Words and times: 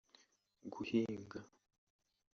Guhinga 0.73 1.39